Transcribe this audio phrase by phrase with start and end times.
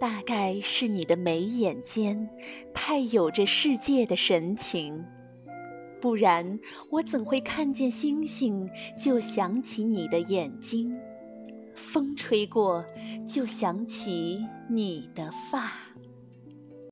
[0.00, 2.28] 大概是你的眉眼间
[2.74, 5.04] 太有着世界的神情，
[6.00, 6.58] 不然
[6.90, 8.68] 我怎会看见星星
[8.98, 10.94] 就想起你的眼睛，
[11.74, 12.84] 风吹过
[13.26, 15.83] 就想起你的发。